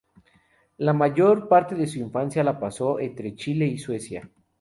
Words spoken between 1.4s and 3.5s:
parte de su infancia la pasó entre